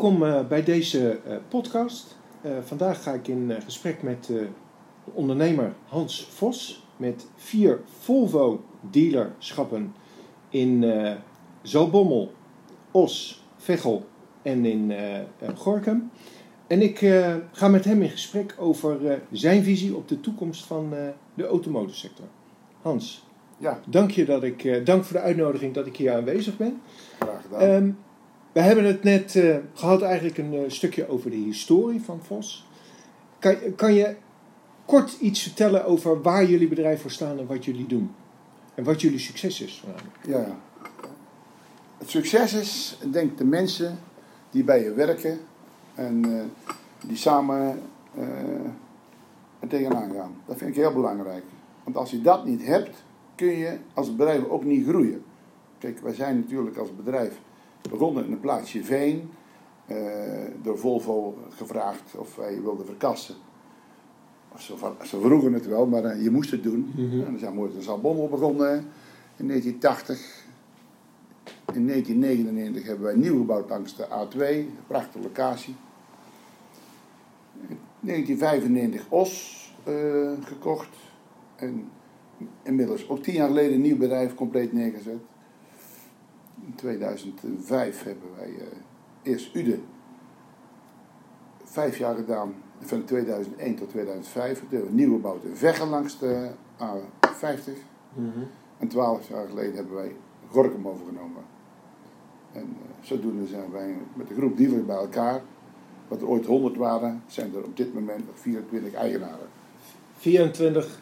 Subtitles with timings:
[0.00, 2.16] welkom uh, bij deze uh, podcast.
[2.42, 4.46] Uh, vandaag ga ik in gesprek met de
[5.04, 9.94] ondernemer Hans Vos met vier Volvo dealerschappen
[10.48, 10.84] in
[11.62, 12.32] Zalbommel,
[12.90, 14.06] Os, Veghel
[14.42, 14.92] en in
[15.54, 16.10] Gorkum.
[16.66, 16.98] En ik
[17.52, 20.94] ga met hem in gesprek over zijn visie op de toekomst van
[21.34, 22.26] de automotorsector.
[22.82, 23.26] Hans,
[23.56, 23.80] ja.
[23.86, 26.80] dank, je dat ik, dank voor de uitnodiging dat ik hier aanwezig ben.
[27.18, 27.70] Graag gedaan.
[27.70, 27.98] Um,
[28.58, 32.66] we hebben het net uh, gehad eigenlijk een uh, stukje over de historie van Vos.
[33.38, 34.16] Kan, kan je
[34.84, 38.14] kort iets vertellen over waar jullie bedrijf voor staan en wat jullie doen?
[38.74, 39.84] En wat jullie succes is?
[40.26, 40.58] Ja,
[41.98, 43.98] het succes is, denk de mensen
[44.50, 45.38] die bij je werken
[45.94, 46.42] en uh,
[47.06, 47.80] die samen
[49.60, 50.34] er tegenaan gaan.
[50.46, 51.44] Dat vind ik heel belangrijk.
[51.84, 53.02] Want als je dat niet hebt,
[53.34, 55.22] kun je als bedrijf ook niet groeien.
[55.78, 57.38] Kijk, wij zijn natuurlijk als bedrijf
[57.90, 59.30] begonnen in een plaatsje Veen.
[59.90, 59.96] Uh,
[60.62, 63.34] door Volvo gevraagd of wij wilden verkassen.
[64.58, 66.92] Ze, ze vroegen het wel, maar uh, je moest het doen.
[66.94, 67.20] Mm -hmm.
[67.20, 68.84] En dan zijn we in Zalbommel begonnen
[69.36, 70.46] in 1980.
[71.74, 75.74] In 1999 hebben wij nieuw gebouwd langs de A2, een prachtige locatie.
[77.68, 79.56] In 1995 Os
[79.88, 80.96] uh, gekocht.
[81.56, 81.90] En
[82.62, 85.18] inmiddels ook tien jaar geleden een nieuw bedrijf compleet neergezet.
[86.68, 88.62] In 2005 hebben wij uh,
[89.22, 89.78] eerst Ude
[91.64, 94.58] vijf jaar gedaan, van 2001 tot 2005.
[94.58, 97.72] Toen hebben we nieuw gebouwd in Veggen langs de A50.
[98.14, 98.46] Mm -hmm.
[98.78, 100.16] En twaalf jaar geleden hebben wij
[100.50, 101.42] Gorkum overgenomen.
[102.52, 105.42] En uh, zodoende zijn wij met de groep dealers bij elkaar.
[106.08, 109.46] Wat er ooit 100 waren, zijn er op dit moment nog 24 eigenaren.
[110.18, 111.00] 24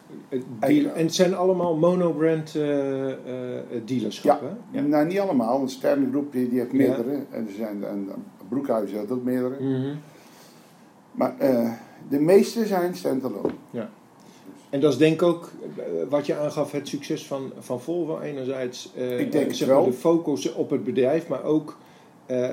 [0.59, 0.95] dealers.
[0.95, 3.15] En het zijn allemaal monobrand uh, uh,
[3.85, 4.59] dealerschappen?
[4.71, 5.61] Ja, ja, nou niet allemaal.
[5.61, 7.11] Een Sterne Groep die, die heeft meerdere.
[7.11, 7.23] Ja.
[7.31, 8.09] En er zijn en
[8.49, 9.57] Broekhuis heeft ook meerdere.
[9.61, 9.99] Mm -hmm.
[11.13, 11.71] Maar uh,
[12.09, 13.53] de meeste zijn standalone.
[13.71, 13.89] Ja.
[14.71, 15.51] En dat is denk ik ook
[16.09, 18.21] wat je aangaf, het succes van, van Volvo.
[18.21, 19.81] Enerzijds ik denk zeg wel.
[19.81, 21.77] Maar, de focus op het bedrijf, maar ook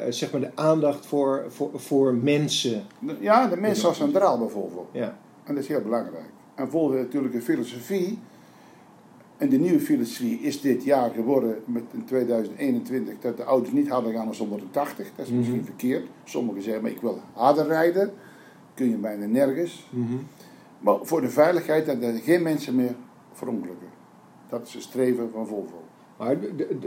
[0.09, 2.83] zeg maar de aandacht voor, voor, voor mensen.
[3.19, 4.87] Ja, de mensen als centraal bij Volvo.
[4.91, 5.17] Ja.
[5.43, 6.29] En dat is heel belangrijk.
[6.69, 8.19] En heeft natuurlijk een filosofie.
[9.37, 13.89] En de nieuwe filosofie is dit jaar geworden, met in 2021, dat de auto's niet
[13.89, 15.07] harder gaan dan 180.
[15.15, 15.65] Dat is misschien Mhm.
[15.65, 16.05] verkeerd.
[16.23, 18.11] Sommigen zeggen, maar ik wil harder rijden.
[18.73, 19.87] Kun je bijna nergens.
[19.89, 20.13] Mhm.
[20.79, 22.95] Maar voor de veiligheid dat er geen mensen meer
[23.33, 23.87] verongelukken.
[24.49, 25.81] Dat is het streven van Volvo.
[26.17, 26.37] Maar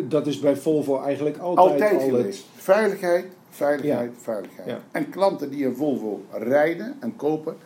[0.08, 2.46] dat is bij Volvo eigenlijk altijd, Altijd al het- geweest.
[2.54, 4.68] Veiligheid, veiligheid, veiligheid.
[4.68, 4.80] Ja.
[4.90, 7.56] En klanten die een Volvo rijden en kopen,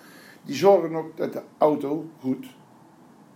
[0.45, 2.47] die zorgen ook dat de auto goed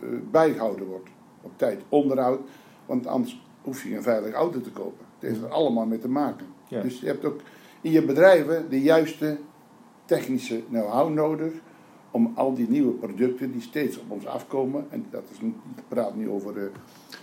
[0.00, 1.08] eh, bijgehouden wordt.
[1.42, 2.40] Op tijd onderhoud,
[2.86, 5.06] want anders hoef je geen veilige auto te kopen.
[5.18, 6.46] Het heeft er allemaal mee te maken.
[6.68, 6.80] Ja.
[6.82, 7.40] Dus je hebt ook
[7.80, 9.38] in je bedrijven de juiste
[10.04, 11.52] technische know-how nodig
[12.10, 15.82] om al die nieuwe producten die steeds op ons afkomen, en dat is, niet- ik
[15.88, 16.64] praat nu over eh,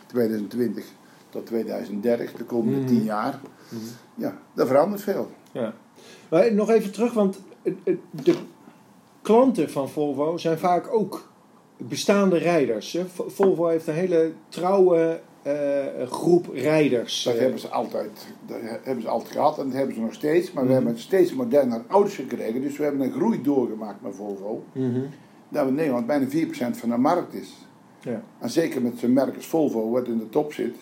[0.08, 0.86] 2020
[1.30, 2.88] tot 2030, de komende Mhm.
[2.88, 3.40] 10 jaar,
[4.16, 5.32] ja, dat verandert veel.
[5.52, 5.74] Ja.
[6.30, 7.42] Maar nog even terug, want
[8.12, 8.38] de
[9.22, 11.30] klanten van Volvo zijn vaak ook
[11.78, 12.98] bestaande rijders.
[13.28, 17.24] Volvo heeft een hele trouwe eh, groep rijders.
[17.24, 20.52] Dat hebben ze altijd, dat hebben ze altijd gehad en dat hebben ze nog steeds.
[20.52, 20.78] Maar we Mhm.
[20.84, 22.62] hebben steeds moderner auto's gekregen.
[22.62, 24.64] Dus we hebben een groei doorgemaakt met Volvo.
[24.72, 25.02] mhm.
[25.50, 27.54] Dat in Nederland bijna 4% van de markt is.
[28.00, 28.24] Ja.
[28.40, 30.76] En zeker met zo'n merk als Volvo, wat in de top zit.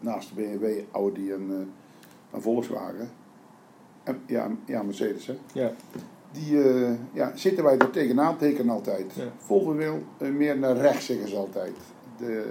[0.00, 1.56] Naast de BMW, Audi en, eh
[2.36, 3.10] en Volkswagen.
[4.02, 5.34] En, ja, ja, Mercedes hè.
[5.52, 5.72] Ja.
[6.42, 9.12] Die eh, ja, zitten wij er tegenaan tekenen altijd.
[9.16, 9.22] Ja.
[9.36, 11.72] Volvo wil eh, meer naar rechts zeggen ze altijd.
[12.18, 12.44] De,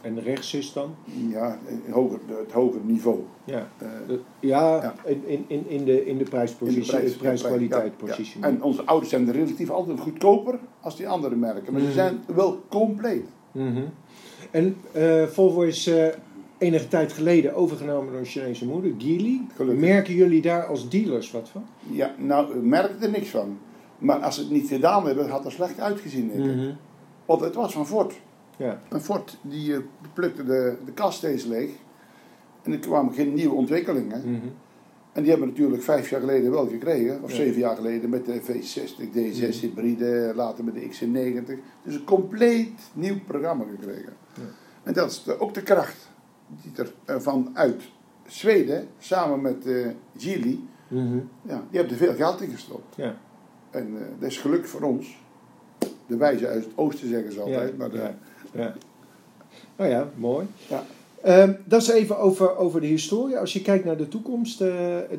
[0.00, 0.94] En rechts is dan?
[1.28, 3.20] ja, het hoger, het niveau.
[3.44, 3.68] Ja,
[4.06, 4.94] De- ja, Ja.
[5.04, 8.46] In, in, in, de, in de prijspositie, In de prijs- ja.
[8.46, 11.72] En onze auto's zijn relatief altijd goedkoper als die andere merken.
[11.72, 11.90] Maar Mhm.
[11.90, 13.24] ze zijn wel compleet.
[13.52, 13.82] Mhm.
[14.50, 14.76] En
[15.28, 15.90] Volvo is
[16.62, 19.40] enige tijd geleden overgenomen door een Chinese moeder, Geely.
[19.54, 19.80] Gelukkig.
[19.88, 21.64] Merken jullie daar als dealers wat van?
[21.90, 23.58] Ja, nou, we merken er niks van.
[23.98, 26.28] Maar als ze het niet gedaan hebben, had er slecht uitgezien.
[26.28, 26.56] denk ik.
[26.56, 26.70] Mhm.
[27.26, 28.20] Want het was van Ford.
[28.56, 28.80] Ja.
[28.88, 29.78] Een Ford die eh,
[30.12, 31.70] plukte de, de kast steeds leeg.
[32.62, 34.18] En er kwamen geen nieuwe ontwikkelingen.
[34.24, 34.46] Mhm.
[35.12, 37.20] En die hebben we natuurlijk vijf jaar geleden wel gekregen.
[37.22, 37.36] Of Ja.
[37.36, 39.60] zeven jaar geleden met de V60, D6 Mhm.
[39.60, 41.58] hybride, later met de XC90.
[41.84, 44.12] Dus een compleet nieuw programma gekregen.
[44.34, 44.42] Ja.
[44.82, 46.10] En dat is de- ook de kracht
[46.62, 47.82] die er eh, vanuit
[48.26, 49.86] Zweden, samen met eh
[50.18, 50.58] Geely,
[50.88, 51.16] Mhm.
[51.42, 52.96] ja, die hebben er veel geld in gestopt.
[52.96, 53.14] Ja.
[53.70, 55.16] En eh, dat is geluk voor ons.
[56.06, 57.70] De wijze uit het oosten zeggen ze altijd.
[57.70, 58.14] ja, maar, ja,
[58.52, 58.74] ja.
[59.76, 60.46] Nou ja, mooi.
[60.68, 60.84] ja.
[61.22, 63.38] Ehm, dat is even over, over de historie.
[63.38, 64.58] Als je kijkt naar de toekomst,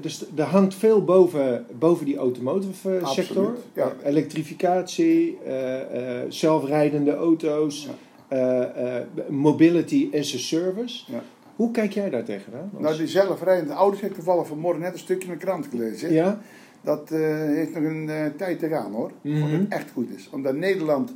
[0.01, 3.55] dus er hangt veel boven, boven die automotive sector.
[3.73, 3.93] Ja.
[4.03, 5.37] Elektrificatie,
[6.29, 7.87] zelfrijdende auto's,
[9.29, 11.11] mobility as a service.
[11.11, 11.21] Ja.
[11.55, 12.69] Hoe kijk jij daar tegenaan?
[12.73, 15.67] Als- Nou, die zelfrijdende auto's heb ik toevallig vanmorgen net een stukje in de krant
[15.71, 16.13] gelezen.
[16.13, 16.39] ja?
[16.81, 19.11] Dat eh, heeft nog een eh, tijd te gaan hoor.
[19.23, 20.29] Voordat het echt goed is.
[20.31, 21.15] Omdat Nederland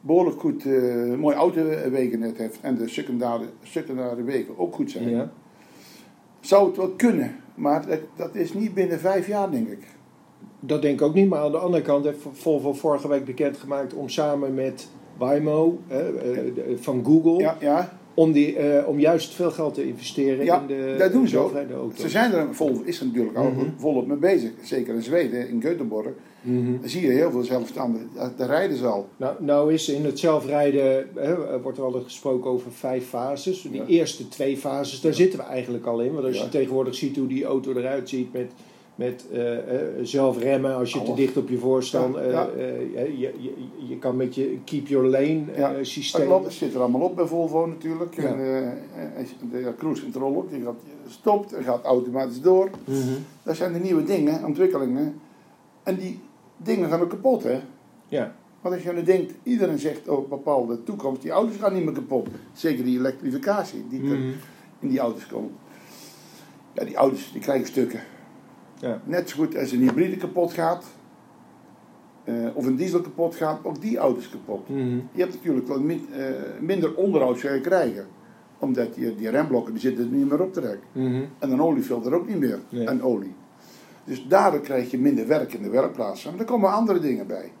[0.00, 2.58] behoorlijk goed eh mooi autowegennet heeft.
[2.60, 5.08] En de secundaire, secundaire wegen ook goed zijn.
[5.10, 5.30] ja.
[6.40, 7.36] Zou het wel kunnen.
[7.54, 9.82] Maar dat, dat is niet binnen vijf jaar denk ik.
[10.60, 11.28] Dat denk ik ook niet.
[11.28, 14.88] Maar aan de andere kant heeft Volvo vorige week bekendgemaakt om samen met
[15.18, 16.38] Waymo eh, eh,
[16.76, 17.98] van Google, Ja, ja.
[18.14, 21.38] om, die, eh, om juist veel geld te investeren Ja, in de dat doen ze
[21.38, 21.52] ook.
[21.96, 23.64] Ze zijn er, Volvo is er natuurlijk al Mhm.
[23.76, 24.50] volop mee bezig.
[24.62, 26.12] Zeker in Zweden, in Göteborg.
[26.40, 26.80] Mhm.
[26.80, 28.08] Dan zie je heel veel zelfstandigen.
[28.36, 29.08] Daar- rijden ze al.
[29.16, 33.62] Nou, nou is in het zelfrijden, hè, wordt er altijd gesproken over vijf fases.
[33.62, 33.86] Die Ja.
[33.86, 36.12] eerste twee fases, daar zitten we eigenlijk al in.
[36.12, 38.50] Want als je tegenwoordig ziet hoe die auto eruit ziet met,
[38.96, 39.42] met eh,
[40.02, 42.14] zelf remmen als je te dicht op je voorstand.
[42.14, 43.00] Ja, eh, ja.
[43.00, 43.52] je, je,
[43.88, 46.28] je kan met je keep your lane Ja, systeem.
[46.28, 48.16] dat zit er allemaal op bij Volvo natuurlijk.
[48.16, 48.36] En,
[49.50, 50.74] de cruise control ook, die gaat,
[51.08, 52.70] stopt en gaat automatisch door.
[52.84, 52.98] Mhm.
[53.42, 55.20] Dat zijn de nieuwe dingen, ontwikkelingen.
[55.82, 56.20] En die
[56.56, 57.60] dingen gaan ook kapot, hè.
[58.08, 58.34] Ja.
[58.60, 61.94] Want als je nu denkt, iedereen zegt over bepaalde toekomst, die auto's gaan niet meer
[61.94, 62.28] kapot.
[62.52, 64.28] Zeker die elektrificatie die er Mhm.
[64.80, 65.50] in die auto's komt.
[66.72, 68.00] Ja, die auto's die krijgen stukken.
[68.80, 69.00] Ja.
[69.04, 70.84] Net zo goed als een hybride kapot gaat,
[72.24, 74.68] eh, of een diesel kapot gaat, ook die auto's kapot.
[74.68, 74.80] Mhm.
[75.12, 76.24] Je hebt natuurlijk wel min- eh,
[76.60, 78.06] minder onderhoud zou je krijgen.
[78.58, 80.88] Omdat die, die remblokken die zitten er niet meer op te rekken.
[80.92, 81.22] Mhm.
[81.38, 82.58] En een oliefilter ook niet meer.
[82.68, 82.86] Nee.
[82.86, 83.34] En olie.
[84.04, 86.24] Dus daardoor krijg je minder werk in de werkplaats.
[86.24, 87.52] Maar er komen andere dingen bij.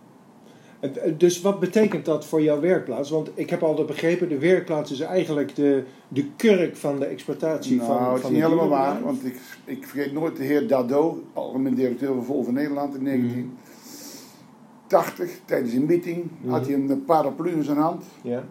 [0.94, 3.10] Het- Dus wat betekent dat voor jouw werkplaats?
[3.10, 7.76] Want ik heb altijd begrepen, de werkplaats is eigenlijk de, de kurk van de exploitatie
[7.76, 9.02] nou, van, het is niet helemaal waar.
[9.02, 15.30] Want ik, ik vergeet nooit de heer Dado, algemeen directeur van Volvo Nederland in 1980.
[15.44, 18.04] Tijdens een meeting had hij een paraplu in zijn hand.
[18.22, 18.44] Ja.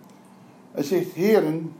[0.72, 1.72] Hij zegt, heren,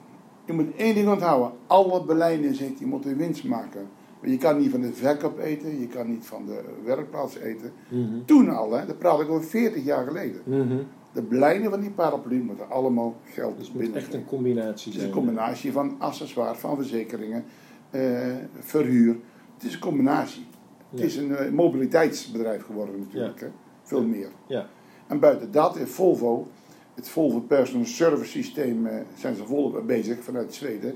[0.46, 1.52] je moet één ding onthouden.
[1.68, 3.88] Alle beleiden, zegt je moet winst maken.
[4.26, 7.72] Maar je kan niet van de verkoop eten, je kan niet van de werkplaats eten.
[7.90, 8.26] Mhm.
[8.26, 10.42] Toen al, hè, dat praat ik over 40 jaar geleden.
[10.44, 10.78] Mhm.
[11.12, 13.96] De beleiden van die paraplu moeten allemaal geld Dus binnen.
[13.96, 17.46] echt een combinatie Het is een combinatie van accessoires, van verzekeringen,
[17.90, 19.18] eh, verhuur.
[19.54, 20.46] Het is een combinatie.
[20.90, 23.40] Het is een eh, mobiliteitsbedrijf geworden natuurlijk.
[23.40, 23.48] Hè?
[23.84, 24.30] Veel meer.
[24.48, 24.68] Ja.
[25.08, 26.48] En buiten dat heeft Volvo,
[26.94, 30.96] het Volvo Personal Service Systeem, eh, zijn ze volop bezig vanuit Zweden.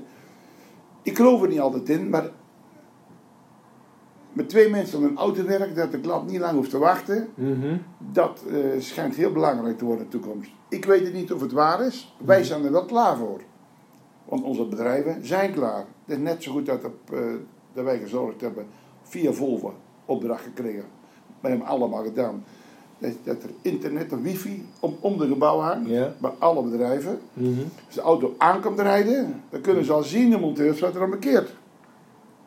[1.02, 2.30] Ik geloof er niet altijd in, maar
[4.32, 7.28] met twee mensen op een auto werken, dat de klant niet lang hoeft te wachten,
[7.34, 7.76] Mhm.
[8.12, 10.50] dat eh, schijnt heel belangrijk te worden in de toekomst.
[10.68, 13.40] Ik weet het niet of het waar is, wij zijn er wel klaar voor.
[14.24, 15.84] Want onze bedrijven zijn klaar.
[16.04, 17.14] Het is net zo goed dat, op,
[17.72, 18.66] dat wij gezorgd hebben,
[19.02, 19.74] via Volvo,
[20.04, 20.84] opdracht gekregen.
[21.40, 22.44] Wij hebben allemaal gedaan.
[22.98, 25.88] Dat, dat er internet of wifi om, om de gebouwen hangt,
[26.20, 27.20] bij alle bedrijven.
[27.32, 27.60] Mhm.
[27.86, 31.10] Als de auto aankomt rijden, dan kunnen ze al zien, de monteurs, wat er aan
[31.10, 31.54] bekeert.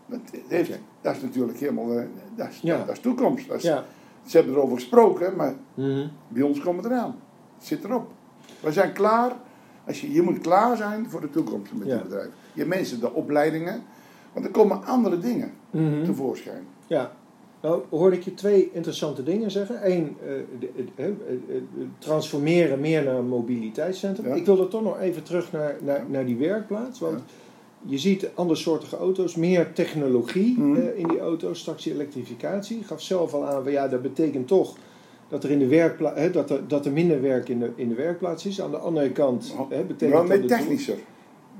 [0.05, 0.79] Dat, heeft.
[1.03, 2.03] Dat is natuurlijk helemaal, eh,
[2.35, 2.77] dat is, Ja.
[2.77, 3.47] dat is toekomst.
[3.47, 3.83] Dat is, Ja.
[4.25, 6.07] Ze hebben erover gesproken, maar Mhm.
[6.27, 7.15] bij ons komt het eraan.
[7.57, 8.07] Het zit erop.
[8.59, 9.31] We zijn klaar.
[9.87, 12.29] Als je, je moet klaar zijn voor de toekomst met je bedrijf.
[12.53, 13.83] Je mensen, de opleidingen.
[14.33, 16.03] Want er komen andere dingen Mhm.
[16.03, 16.63] tevoorschijn.
[16.87, 17.11] Ja.
[17.61, 19.91] Nou, hoorde ik je twee interessante dingen zeggen.
[19.91, 20.27] Eén, eh,
[20.59, 21.15] de- de-
[21.97, 24.27] transformeren meer naar een mobiliteitscentrum.
[24.27, 24.33] Ja.
[24.35, 26.03] Ik wil er toch nog even terug naar, naar, Ja.
[26.07, 26.99] naar die werkplaats.
[26.99, 27.21] Want.
[27.85, 30.75] Je ziet andersoortige auto's, meer technologie Mhm.
[30.75, 32.77] eh, in die auto's, straks die elektrificatie.
[32.77, 34.75] Ik gaf zelf al aan, ja, dat betekent toch
[35.27, 37.89] dat er, in de werkpla- hè, dat er, dat er minder werk in de, in
[37.89, 38.61] de werkplaats is.
[38.61, 40.97] Aan de andere kant Oh, hè, betekent dat met het- technischer.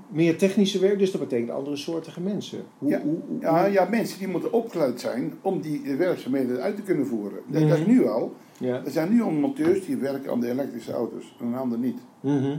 [0.07, 2.59] meer technische werk, dus dat betekent andere soortige mensen.
[2.77, 3.01] Hoe, Ja.
[3.01, 7.05] hoe, hoe- Ja, ja, mensen die moeten opgeleid zijn om die werkzaamheden uit te kunnen
[7.07, 7.39] voeren.
[7.47, 7.89] Dat, dat is Mhm.
[7.89, 8.33] nu al.
[8.57, 8.81] ja.
[8.85, 11.97] Er zijn nu al monteurs die werken aan de elektrische auto's en een ander niet.
[12.19, 12.57] Mhm.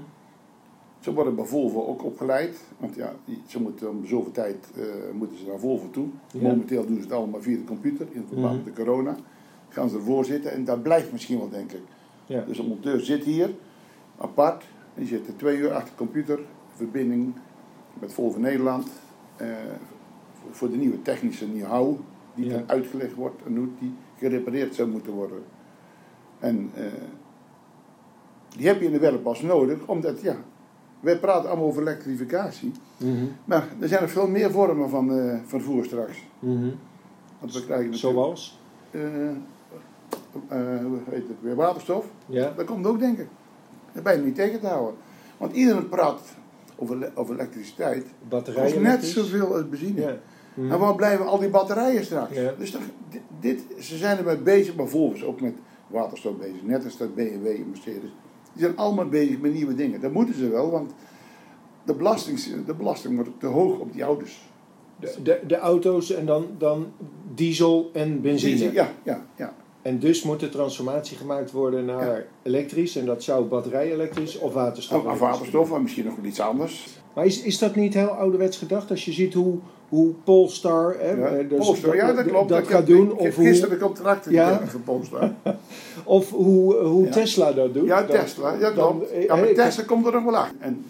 [1.04, 2.60] Ze worden bij Volvo ook opgeleid.
[2.78, 3.12] Want ja,
[3.46, 4.82] ze moeten om zoveel tijd eh,
[5.12, 6.06] moeten ze naar Volvo toe.
[6.32, 6.40] Ja.
[6.42, 8.64] Momenteel doen ze het allemaal via de computer in verband Mhm.
[8.64, 9.16] met de corona.
[9.68, 11.82] Gaan ze ervoor zitten en dat blijft misschien wel, denk ik.
[12.26, 12.44] Ja.
[12.44, 13.50] Dus een monteur zit hier,
[14.18, 14.64] apart.
[14.94, 16.38] Die zit er twee uur achter de computer.
[16.74, 17.34] Verbinding
[18.00, 18.88] met Volvo Nederland.
[19.36, 19.48] eh,
[20.50, 21.96] voor- de nieuwe technische know-how
[22.34, 22.52] die Ja.
[22.52, 25.42] dan uitgelegd wordt en hoe die gerepareerd zou moeten worden.
[26.38, 26.84] En eh,
[28.56, 30.36] die heb je in de werkplaats nodig, omdat ja,
[31.04, 32.72] wij praten allemaal over elektrificatie.
[32.96, 33.24] Mhm.
[33.44, 36.22] Maar er zijn nog veel meer vormen van eh, vervoer straks.
[36.38, 36.68] Mhm.
[37.40, 38.60] Want we krijgen Zoals?
[38.90, 39.36] eh, eh,
[41.10, 42.06] heet het weer, waterstof.
[42.26, 42.52] Ja.
[42.56, 43.28] Dat komt ook, denk ik.
[43.92, 44.94] Dat ben je niet tegen te houden.
[45.36, 46.20] Want iedereen praat
[46.90, 48.82] ele- of elektriciteit, Batterijen.
[48.82, 49.12] net is.
[49.14, 50.00] zoveel als benzine.
[50.00, 50.16] Ja.
[50.54, 50.72] Mhm.
[50.72, 52.36] En waar blijven al die batterijen straks?
[52.36, 52.52] Ja.
[52.58, 52.70] Dus
[53.10, 55.54] dit, dit- ze zijn ermee bezig, maar Volvo is ook met
[55.86, 56.62] waterstof bezig.
[56.62, 58.10] Net als dat BMW en Mercedes.
[58.54, 60.00] Die zijn allemaal bezig met nieuwe dingen.
[60.00, 60.92] Dat moeten ze wel, want
[61.84, 64.48] de belasting, de belasting wordt te hoog op die auto's.
[65.00, 66.92] De, de, de auto's en dan, dan
[67.34, 68.72] diesel en benzine.
[68.72, 69.54] Ja, ja, ja.
[69.82, 72.96] En dus moet de transformatie gemaakt worden naar elektrisch.
[72.96, 75.04] En dat zou batterij-elektrisch of waterstof.
[75.04, 76.86] Of, of waterstof, maar misschien nog iets anders.
[77.14, 78.90] Maar is, is dat niet heel ouderwets gedacht?
[78.90, 79.58] Als je ziet hoe,
[79.94, 82.48] hoe Polestar hè, Ja, eh, dus Polestar, ja, dat klopt.
[82.48, 83.12] dat gaat heb- doen.
[83.12, 84.48] Of heb hoe, gisteren de contracten Ja.
[84.48, 85.32] gekregen van Polestar.
[86.04, 87.10] of hoe, hoe Ja.
[87.10, 87.86] Tesla dat doet.
[87.86, 89.10] Ja, Dan- Tesla, ja, dan- klopt.
[89.10, 90.56] eh, Ja, maar eh, Tesla komt er nog wel achter.
[90.60, 90.84] En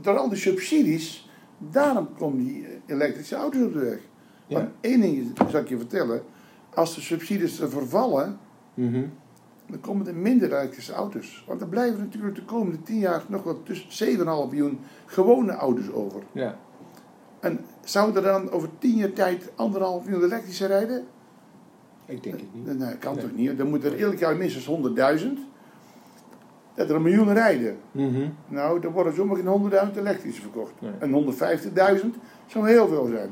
[0.00, 3.98] door al die subsidies, daarom komen die eh, elektrische auto's op de weg.
[4.48, 6.22] Maar één ding zal ik je vertellen.
[6.74, 8.38] Als de subsidies er vervallen,
[8.74, 9.02] Mhm.
[9.68, 11.44] dan komen er minder elektrische auto's.
[11.46, 15.92] Want er blijven natuurlijk de komende tien jaar nog wel tussen 7,5 miljoen gewone auto's
[15.92, 16.20] over.
[16.32, 16.58] Ja.
[17.40, 21.04] En zou er dan over tien jaar tijd anderhalf miljoen elektrische rijden?
[22.06, 22.66] Ik denk het niet.
[22.66, 23.22] Nee, nee, kan Nee.
[23.24, 23.58] toch niet?
[23.58, 25.38] Dan moet er elk jaar minstens 100.000.
[26.74, 27.76] Dat er een miljoen rijden.
[27.92, 28.28] Mhm.
[28.48, 30.72] Nou, dan worden zomaar geen 100.000 elektrische verkocht.
[30.78, 30.90] Nee.
[30.98, 32.14] En 150.000
[32.46, 33.30] zou heel veel zijn.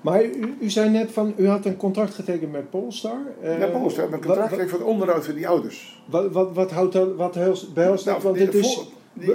[0.00, 3.18] Maar u, u zei net van, u had een contract getekend met Polestar.
[3.42, 6.02] Eh, Ja, Polestar een contract gekregen voor het onderhoud van die auto's.
[6.10, 7.32] Wat, wat, wat houdt dat, wat
[7.74, 8.04] behelst dat?
[8.04, 8.90] Nou, Want die- het is,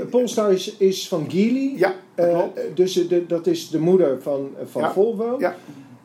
[0.09, 1.73] Polestar is, is van Geely.
[1.77, 2.25] Ja, dat
[2.57, 4.91] Eh, dus de, dat is de moeder van, van Ja.
[4.93, 5.35] Volvo.
[5.39, 5.55] Ja.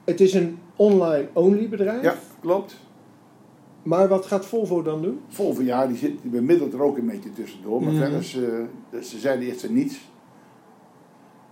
[0.05, 2.03] Het is een online-only bedrijf.
[2.03, 2.77] Ja, klopt.
[3.83, 5.21] Maar wat gaat Volvo dan doen?
[5.29, 7.83] Volvo, ja, die, zit, die bemiddelt er ook een beetje tussendoor.
[7.83, 8.03] Maar Mhm.
[8.03, 8.65] verder, ze,
[9.03, 10.01] ze zeiden eerst niets.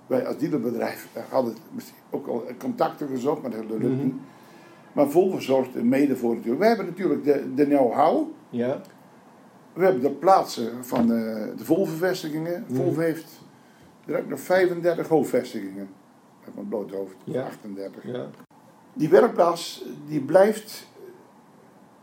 [0.07, 4.05] Wij als dealerbedrijf hadden misschien ook al contacten gezocht, maar dat lukt Mhm.
[4.05, 4.15] niet.
[4.93, 6.61] Maar Volvo zorgt er mede voor natuurlijk.
[6.63, 8.27] We hebben natuurlijk de, de know-how.
[8.51, 8.81] Ja.
[9.75, 12.65] We hebben de plaatsen van de, de Volvo-vestigingen.
[12.69, 12.75] Mhm.
[12.77, 13.41] Volvo heeft
[14.07, 15.89] er ook nog 35 hoofdvestigingen.
[16.45, 17.43] Met mijn bloot hoofd, Ja.
[17.43, 18.03] 38.
[18.07, 18.27] ja.
[18.93, 20.87] Die werkplaats die blijft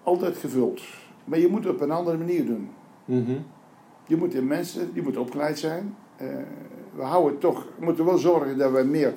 [0.03, 0.81] altijd gevuld.
[1.25, 2.69] Maar je moet het op een andere manier doen.
[3.05, 3.31] Mhm.
[4.07, 5.95] Je moet de mensen, die moeten opgeleid zijn.
[6.17, 6.27] Eh,
[6.95, 9.13] we houden toch, we moeten wel zorgen dat we meer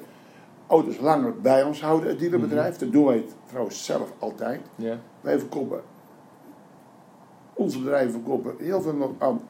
[0.67, 2.77] auto's langer bij ons houden, het dealerbedrijf.
[2.77, 4.61] Dat doen wij trouwens zelf altijd.
[4.77, 4.99] ja.
[5.21, 5.81] Wij verkopen,
[7.55, 9.41] onze bedrijven verkopen heel veel nog aan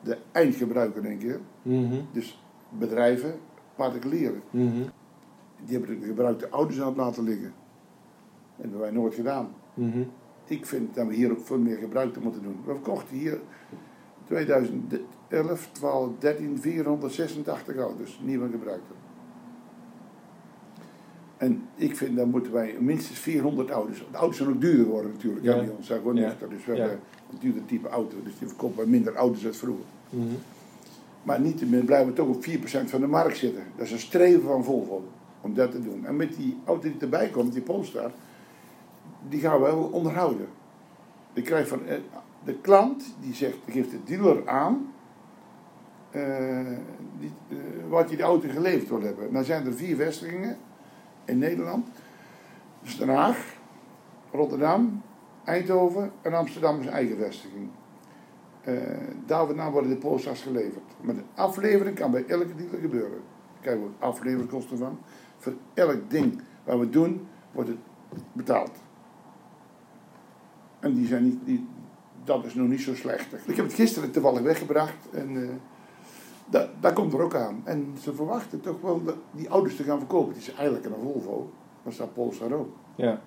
[0.00, 1.38] de eindgebruiker, denk ik.
[1.62, 2.00] Mhm.
[2.12, 3.34] Dus bedrijven,
[3.74, 4.42] particulieren.
[4.50, 4.82] Mhm.
[5.64, 7.52] Die hebben de gebruikte auto's aan het laten liggen.
[8.56, 9.48] Dat hebben wij nooit gedaan.
[9.74, 10.02] Mhm.
[10.44, 12.56] Ik vind dat we hier ook veel meer gebruik moeten doen.
[12.64, 13.40] We verkochten hier
[14.24, 18.92] 2011, 12, 13, 486 auto's, en gebruikte.
[21.36, 23.98] En ik vind dat moeten wij minstens 400 auto's.
[24.10, 25.44] De auto's zijn ook duurder worden natuurlijk.
[25.44, 25.56] Ja.
[25.56, 26.34] Bij ons zijn gewoon Ja.
[26.48, 26.78] Dus we Ja.
[26.78, 28.16] hebben een duurder type auto.
[28.22, 29.84] Dus die verkopen wij minder auto's als vroeger.
[30.10, 30.24] Mhm.
[31.22, 33.62] Maar niettemin blijven we toch op 4% van de markt zitten.
[33.76, 35.04] Dat is een streven van Volvo
[35.40, 36.06] om dat te doen.
[36.06, 38.10] En met die auto die erbij komt, die Polestar,
[39.28, 40.46] die gaan we wel onderhouden.
[41.32, 41.96] Je krijgt van eh,
[42.44, 44.92] de klant die zegt, die geeft de dealer aan
[46.10, 46.66] eh,
[47.18, 47.56] die, eh,
[47.88, 49.32] wat je die auto geleverd wil hebben.
[49.32, 50.56] Dan zijn er vier vestigingen
[51.24, 51.88] in Nederland.
[52.82, 53.56] Dus Den Haag,
[54.32, 55.02] Rotterdam,
[55.46, 57.68] Eindhoven en Amsterdam een eigen vestiging.
[58.62, 58.74] Eh,
[59.26, 60.84] daar vandaan worden de Polestars geleverd.
[61.00, 63.10] Maar de aflevering kan bij elke dealer gebeuren.
[63.10, 64.98] Daar krijgen we afleverkosten van.
[65.36, 67.78] Voor elk ding wat we doen, wordt het
[68.32, 68.70] betaald.
[70.80, 71.66] En die zijn niet, die,
[72.24, 73.32] dat is nog niet zo slecht.
[73.46, 75.48] Ik heb het gisteren toevallig weggebracht en eh,
[76.80, 77.60] dat, komt er ook aan.
[77.64, 80.28] En ze verwachten toch wel die auto's te gaan verkopen.
[80.34, 81.50] Het is eigenlijk een Volvo,
[81.82, 82.68] maar staat Polestar ook.
[82.94, 83.20] Ja.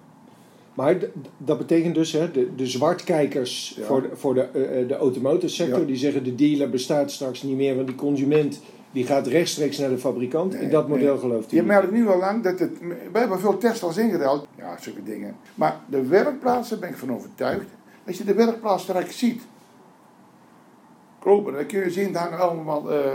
[0.79, 0.97] Maar
[1.37, 3.83] dat betekent dus, hè, de, de zwartkijkers Ja.
[3.83, 5.85] voor de, voor de, eh, eh, de automotive sector, Ja.
[5.85, 9.89] die zeggen de dealer bestaat straks niet meer, want die consument die gaat rechtstreeks naar
[9.89, 10.53] de fabrikant.
[10.53, 11.19] Nee, In dat model nee.
[11.19, 12.79] gelooft u Je merkt nu al lang dat het.
[13.11, 14.47] Wij hebben veel Tesla's ingeruild.
[14.57, 15.35] Ja, zulke dingen.
[15.55, 17.67] Maar de werkplaatsen ben ik van overtuigd.
[18.07, 19.41] Als je de werkplaats straks ziet.
[21.19, 22.91] Kloppen, dan kun je zien, daar hangen allemaal.
[22.93, 23.11] eh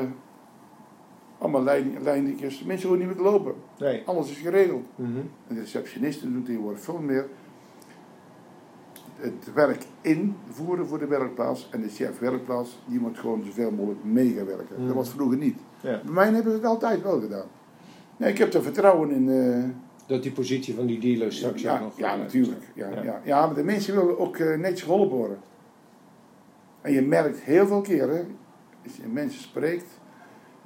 [1.39, 2.63] allemaal lijn, lijntjes.
[2.63, 3.55] Mensen hoeven niet meer te lopen.
[3.79, 4.03] Nee.
[4.05, 4.85] Alles is geregeld.
[4.97, 5.11] Mhm.
[5.49, 7.27] En de receptionisten doen tegenwoordig veel meer.
[9.17, 11.69] Het werk invoeren voor de werkplaats.
[11.71, 14.77] En de chef werkplaats, die moet gewoon zoveel mogelijk meegewerken.
[14.81, 14.87] Mm.
[14.87, 15.59] Dat was vroeger niet.
[15.81, 16.01] Ja.
[16.05, 17.47] Bij mij hebben ze het altijd wel gedaan.
[18.17, 19.29] Nee, ik heb er vertrouwen in.
[19.29, 19.65] eh,
[20.07, 21.99] Dat die positie van die dealer straks ook ja, nog...
[21.99, 22.63] ja, eh, natuurlijk.
[22.75, 23.03] Ja, Ja.
[23.03, 23.21] ja.
[23.25, 23.47] Ja.
[23.47, 25.39] maar de mensen willen ook eh, netjes geholpen worden.
[26.81, 28.27] En je merkt heel veel keren,
[28.85, 29.87] als je mensen spreekt,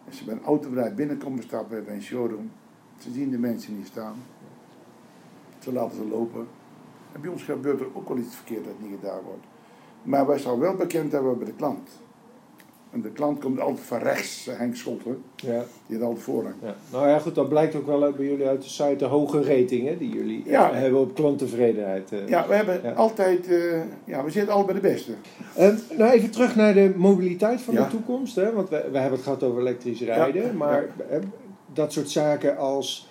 [0.07, 2.51] als je bij een autobedrijf binnenkomt stappen bij een showroom,
[2.99, 4.15] ze zien de mensen niet staan.
[5.59, 6.47] Ze laten ze lopen.
[7.19, 9.45] En bij ons gebeurt er ook wel iets verkeerd dat niet gedaan wordt.
[10.03, 11.89] Maar wij staan wel bekend we bij de klant.
[12.91, 15.23] En de klant komt altijd van rechts, eh, Henk Scholten.
[15.37, 16.55] Ja, Die had altijd voorrang.
[16.63, 16.75] ja.
[16.93, 19.99] Nou ja, goed, dat blijkt ook wel bij jullie uit de site de hoge ratingen
[19.99, 20.73] die jullie eh, Ja.
[20.75, 22.13] hebben op klanttevredenheid.
[22.13, 22.29] eh.
[22.29, 22.93] Ja, we hebben Ja.
[22.93, 23.47] altijd,
[24.05, 25.13] ja, we zitten altijd bij de beste.
[25.57, 28.37] Ehm, nou, even terug naar de mobiliteit van de toekomst.
[28.37, 28.53] Hè?
[28.53, 30.57] Want we, we hebben het gehad over elektrisch rijden.
[30.57, 30.87] Maar
[31.73, 33.08] dat soort zaken als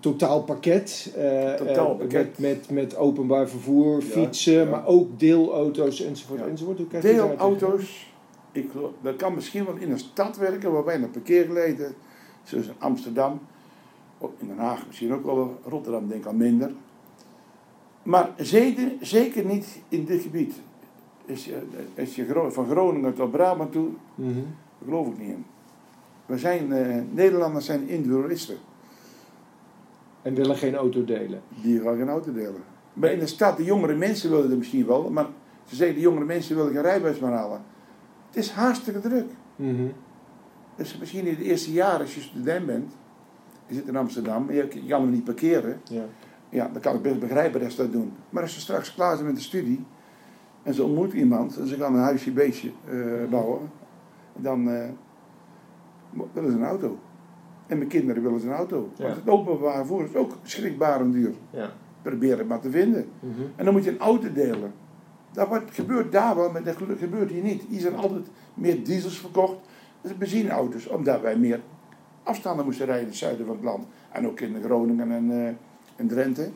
[0.00, 2.12] totaalpakket, eh, Totaalpakket.
[2.12, 4.64] eh, met, met, met openbaar vervoer, fietsen, ja.
[4.64, 6.40] maar ook deelauto's enzovoort.
[6.40, 6.46] Ja.
[6.46, 6.78] enzovoort.
[6.78, 7.00] Hoe?
[7.00, 8.12] Deelauto's,
[8.52, 8.70] ik,
[9.02, 11.94] dat kan misschien wel in een stad werken waar weinig parkeergeleiden,
[12.42, 13.40] zoals in Amsterdam,
[14.18, 16.72] ook in Den Haag misschien ook wel, Rotterdam denk ik al minder.
[18.02, 20.54] Maar zeker, zeker niet in dit gebied.
[21.30, 21.62] Als je,
[21.98, 24.32] als je van Groningen tot Brabant toe, daar
[24.84, 25.44] geloof ik niet in.
[26.26, 28.56] We zijn, eh, Nederlanders zijn individualisten.
[30.28, 31.40] En willen geen auto delen.
[31.62, 32.62] Die gaan geen auto delen.
[32.92, 35.26] Maar in de stad, de jongere mensen willen het misschien wel, maar
[35.64, 37.60] ze zeggen de jongere mensen willen geen rijbewijs meer halen.
[38.26, 39.30] Het is hartstikke druk.
[39.56, 39.86] Mhm.
[40.76, 42.92] Dus misschien in de eerste jaren als je student bent,
[43.66, 45.80] je zit in Amsterdam, je, je kan hem niet parkeren.
[45.84, 46.04] Ja.
[46.48, 48.12] Ja, dan kan ik best begrijpen dat ze dat doen.
[48.30, 49.84] Maar als ze straks klaar zijn met de studie
[50.62, 53.70] en ze ontmoet iemand en ze gaan een huisje beestje eh, bouwen,
[54.36, 54.88] dan eh,
[56.32, 56.98] willen ze een auto.
[57.68, 58.88] En mijn kinderen willen een auto.
[58.98, 61.32] Want het openbaar vervoer is ook schrikbaar en duur.
[61.50, 61.70] Ja.
[62.02, 63.06] Probeer het maar te vinden.
[63.20, 63.40] Mhm.
[63.56, 64.72] En dan moet je een auto delen.
[65.32, 67.62] Dat wordt, gebeurt daar wel, maar dat gebeurt hier niet.
[67.68, 69.56] Hier zijn altijd meer diesels verkocht.
[70.02, 71.60] Zijn benzineauto's, omdat wij meer
[72.22, 73.86] afstanden moesten rijden in het zuiden van het land.
[74.12, 75.58] En ook in Groningen en,
[75.96, 76.50] en Drenthe.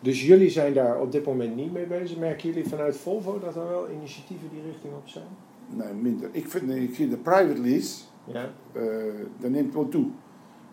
[0.00, 2.18] Dus jullie zijn daar op dit moment niet mee bezig.
[2.18, 5.24] Merken jullie vanuit Volvo dat er wel initiatieven die richting op zijn?
[5.68, 6.28] Nee, minder.
[6.32, 8.50] Ik vind ik de private lease, Ja.
[8.72, 8.82] eh,
[9.38, 10.06] dat neemt wel toe.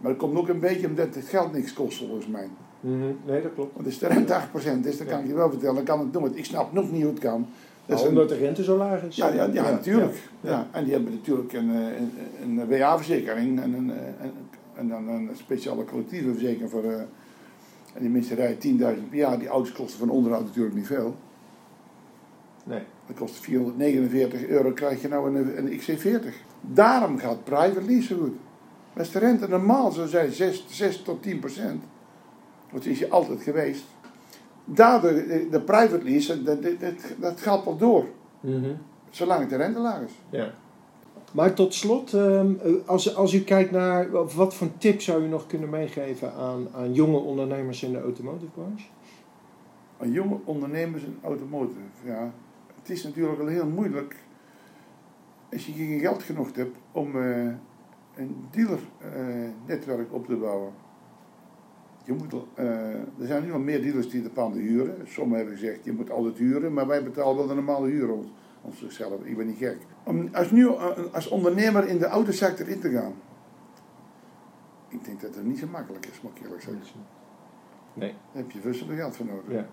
[0.03, 2.47] Maar dat komt ook een beetje omdat het geld niks kost volgens mij.
[2.79, 2.97] Mhm.
[3.25, 3.73] Nee, dat klopt.
[3.75, 6.13] Want als de rente 8% is, dan kan ik je wel vertellen, dan kan het
[6.13, 6.21] doen.
[6.21, 7.47] Want ik snap nog niet hoe het kan.
[7.85, 9.15] Dat Nou, een- omdat de rente zo laag is.
[9.15, 10.29] Ja, ja, ja, natuurlijk.
[10.41, 10.49] Ja.
[10.49, 10.67] Ja.
[10.71, 12.01] En die hebben natuurlijk een, eh,
[12.41, 14.31] een, een WA-verzekering en, een, eh, en,
[14.75, 16.83] en dan een speciale collectieve verzekering voor.
[16.83, 16.99] eh,
[17.93, 19.39] en die mensen rijden 10.000 per jaar.
[19.39, 21.15] Die auto's kosten van onderhoud natuurlijk niet veel.
[22.65, 22.81] Nee.
[23.07, 26.33] Dat kost 449 euro, krijg je nou een, een XC40.
[26.61, 28.33] Daarom gaat private lease zo
[28.97, 31.83] Als de rente normaal zou zijn 6, 6 tot 10 procent,
[32.71, 33.83] dat is je altijd geweest.
[34.65, 38.05] Daardoor, de, de private lease, dat, dat, dat, dat gaat wel door.
[38.39, 38.71] Mhm.
[39.09, 40.11] Zolang de rente laag is.
[40.29, 40.53] Ja.
[41.31, 42.51] Maar tot slot, ehm,
[42.85, 46.93] als, als u kijkt naar wat voor tip zou u nog kunnen meegeven aan, aan
[46.93, 48.85] jonge ondernemers in de automotive branche?
[49.97, 52.31] Aan jonge ondernemers in automotive, ja.
[52.81, 54.15] Het is natuurlijk wel heel moeilijk
[55.51, 57.47] als je geen geld genoeg hebt om eh,
[58.15, 60.71] een dealernetwerk op te bouwen.
[62.05, 64.95] Je moet, eh, er zijn nu al meer dealers die de panden huren.
[65.07, 68.27] Sommigen hebben gezegd, je moet altijd huren, maar wij betalen wel de normale huur ons,
[68.61, 69.23] ons zichzelf.
[69.23, 69.77] Ik ben niet gek.
[70.03, 73.13] Om als, nu, eh, als ondernemer in de autosector in te gaan,
[74.89, 76.81] ik denk dat het niet zo makkelijk is, moet ik eerlijk zeggen.
[77.93, 78.09] Nee.
[78.09, 79.51] Daar heb je veel geld voor nodig.
[79.51, 79.67] Ja.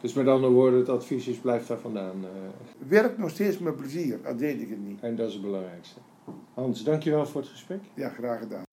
[0.00, 2.24] Dus met andere woorden, het advies is blijf daar vandaan.
[2.24, 5.00] eh, Werk nog steeds met plezier, dat deed ik het niet.
[5.00, 6.00] en dat is het belangrijkste.
[6.54, 7.80] Hans, dankjewel voor het gesprek.
[7.94, 8.64] Ja, graag gedaan.